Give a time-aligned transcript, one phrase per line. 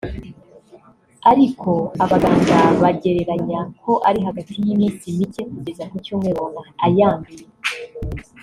[1.31, 1.71] ariko
[2.03, 7.45] abaganga bagereranya ko ari hagati y’iminsi mike kugeza ku cyumweru umuntu ayanduye